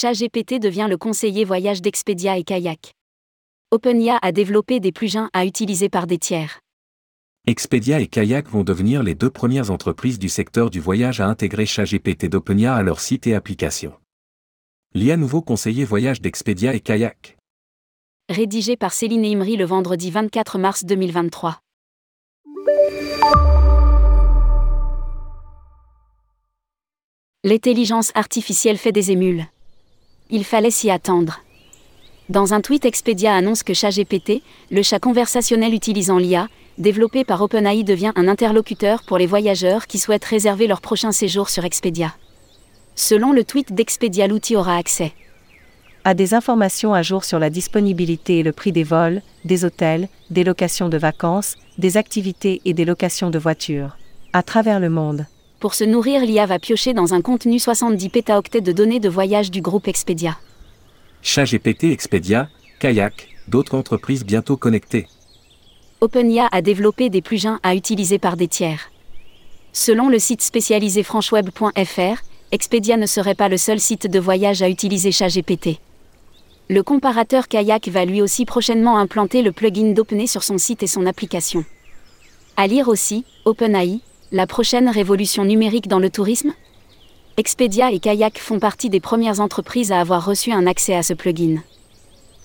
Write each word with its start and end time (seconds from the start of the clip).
ChatGPT 0.00 0.58
devient 0.58 0.86
le 0.88 0.96
conseiller 0.96 1.44
voyage 1.44 1.82
d'Expedia 1.82 2.38
et 2.38 2.42
Kayak. 2.42 2.94
OpenIA 3.70 4.18
a 4.22 4.32
développé 4.32 4.80
des 4.80 4.92
plugins 4.92 5.28
à 5.34 5.44
utiliser 5.44 5.90
par 5.90 6.06
des 6.06 6.16
tiers. 6.16 6.60
Expedia 7.46 8.00
et 8.00 8.06
Kayak 8.06 8.48
vont 8.48 8.64
devenir 8.64 9.02
les 9.02 9.14
deux 9.14 9.28
premières 9.28 9.70
entreprises 9.70 10.18
du 10.18 10.30
secteur 10.30 10.70
du 10.70 10.80
voyage 10.80 11.20
à 11.20 11.26
intégrer 11.26 11.66
ChatGPT 11.66 12.30
d'OpenIA 12.30 12.74
à 12.74 12.82
leur 12.82 12.98
site 12.98 13.26
et 13.26 13.34
application. 13.34 13.92
L'IA 14.94 15.18
nouveau 15.18 15.42
conseiller 15.42 15.84
voyage 15.84 16.22
d'Expedia 16.22 16.74
et 16.74 16.80
Kayak. 16.80 17.36
Rédigé 18.30 18.78
par 18.78 18.94
Céline 18.94 19.26
Imri 19.26 19.58
le 19.58 19.66
vendredi 19.66 20.10
24 20.10 20.56
mars 20.56 20.86
2023. 20.86 21.60
L'intelligence 27.44 28.12
artificielle 28.14 28.78
fait 28.78 28.92
des 28.92 29.10
émules. 29.10 29.44
Il 30.30 30.44
fallait 30.44 30.70
s'y 30.70 30.90
attendre. 30.90 31.40
Dans 32.28 32.54
un 32.54 32.60
tweet, 32.60 32.84
Expedia 32.84 33.34
annonce 33.34 33.62
que 33.62 33.74
ChatGPT, 33.74 34.42
le 34.70 34.82
chat 34.82 35.00
conversationnel 35.00 35.74
utilisant 35.74 36.18
l'IA, 36.18 36.48
développé 36.78 37.24
par 37.24 37.42
OpenAI, 37.42 37.82
devient 37.82 38.12
un 38.14 38.28
interlocuteur 38.28 39.02
pour 39.02 39.18
les 39.18 39.26
voyageurs 39.26 39.88
qui 39.88 39.98
souhaitent 39.98 40.24
réserver 40.24 40.68
leur 40.68 40.80
prochain 40.80 41.10
séjour 41.10 41.48
sur 41.48 41.64
Expedia. 41.64 42.14
Selon 42.94 43.32
le 43.32 43.44
tweet 43.44 43.72
d'Expedia, 43.72 44.28
l'outil 44.28 44.56
aura 44.56 44.76
accès 44.76 45.12
à 46.04 46.14
des 46.14 46.34
informations 46.34 46.94
à 46.94 47.02
jour 47.02 47.24
sur 47.24 47.38
la 47.38 47.50
disponibilité 47.50 48.38
et 48.38 48.42
le 48.42 48.52
prix 48.52 48.72
des 48.72 48.84
vols, 48.84 49.22
des 49.44 49.64
hôtels, 49.64 50.08
des 50.30 50.44
locations 50.44 50.88
de 50.88 50.98
vacances, 50.98 51.56
des 51.78 51.96
activités 51.96 52.60
et 52.64 52.72
des 52.72 52.84
locations 52.84 53.30
de 53.30 53.38
voitures. 53.38 53.96
À 54.32 54.42
travers 54.42 54.80
le 54.80 54.90
monde. 54.90 55.26
Pour 55.60 55.74
se 55.74 55.84
nourrir, 55.84 56.24
l'IA 56.24 56.46
va 56.46 56.58
piocher 56.58 56.94
dans 56.94 57.12
un 57.12 57.20
contenu 57.20 57.58
70 57.58 58.08
pétaoctets 58.08 58.62
de 58.62 58.72
données 58.72 58.98
de 58.98 59.10
voyage 59.10 59.50
du 59.50 59.60
groupe 59.60 59.88
Expedia. 59.88 60.38
ChatGPT 61.20 61.84
Expedia, 61.92 62.48
Kayak, 62.78 63.28
d'autres 63.46 63.74
entreprises 63.74 64.24
bientôt 64.24 64.56
connectées. 64.56 65.06
OpenIA 66.00 66.48
a 66.50 66.62
développé 66.62 67.10
des 67.10 67.20
plugins 67.20 67.60
à 67.62 67.74
utiliser 67.74 68.18
par 68.18 68.38
des 68.38 68.48
tiers. 68.48 68.90
Selon 69.74 70.08
le 70.08 70.18
site 70.18 70.40
spécialisé 70.40 71.02
francheweb.fr, 71.02 72.22
Expedia 72.52 72.96
ne 72.96 73.04
serait 73.04 73.34
pas 73.34 73.50
le 73.50 73.58
seul 73.58 73.80
site 73.80 74.06
de 74.06 74.18
voyage 74.18 74.62
à 74.62 74.70
utiliser 74.70 75.12
ChatGPT. 75.12 75.78
Le 76.70 76.82
comparateur 76.82 77.48
Kayak 77.48 77.88
va 77.88 78.06
lui 78.06 78.22
aussi 78.22 78.46
prochainement 78.46 78.96
implanter 78.96 79.42
le 79.42 79.52
plugin 79.52 79.92
d'OpenAI 79.92 80.26
sur 80.26 80.42
son 80.42 80.56
site 80.56 80.82
et 80.82 80.86
son 80.86 81.04
application. 81.04 81.66
À 82.56 82.66
lire 82.66 82.88
aussi, 82.88 83.26
OpenAI, 83.44 84.00
la 84.32 84.46
prochaine 84.46 84.88
révolution 84.88 85.44
numérique 85.44 85.88
dans 85.88 85.98
le 85.98 86.08
tourisme? 86.08 86.52
Expedia 87.36 87.90
et 87.90 87.98
Kayak 87.98 88.38
font 88.38 88.60
partie 88.60 88.88
des 88.88 89.00
premières 89.00 89.40
entreprises 89.40 89.90
à 89.90 90.00
avoir 90.00 90.24
reçu 90.24 90.52
un 90.52 90.68
accès 90.68 90.94
à 90.94 91.02
ce 91.02 91.14
plugin. 91.14 91.62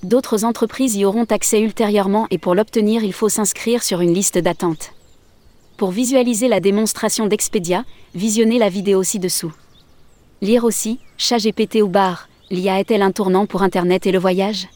D'autres 0.02 0.46
entreprises 0.46 0.96
y 0.96 1.06
auront 1.06 1.26
accès 1.26 1.62
ultérieurement 1.62 2.26
et 2.32 2.40
pour 2.40 2.56
l'obtenir 2.56 3.04
il 3.04 3.14
faut 3.14 3.30
s'inscrire 3.30 3.84
sur 3.84 4.02
une 4.02 4.14
liste 4.14 4.40
d'attente. 4.40 4.94
Pour 5.78 5.92
visualiser 5.92 6.48
la 6.48 6.60
démonstration 6.60 7.28
d'Expedia, 7.28 7.86
visionnez 8.16 8.58
la 8.58 8.70
vidéo 8.70 9.04
ci-dessous. 9.04 9.54
Lire 10.42 10.64
aussi, 10.64 11.00
chat 11.18 11.38
GPT 11.38 11.84
ou 11.84 11.88
bar, 11.88 12.30
l'IA 12.50 12.80
est-elle 12.80 13.04
un 13.04 13.12
tournant 13.12 13.46
pour 13.46 13.62
Internet 13.62 14.08
et 14.08 14.12
le 14.12 14.20
voyage? 14.20 14.68